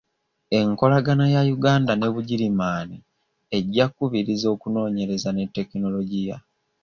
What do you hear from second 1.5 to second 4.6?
Uganda ne Bugirimani ejja kubiriza